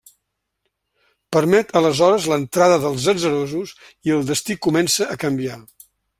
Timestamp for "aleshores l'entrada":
1.81-2.79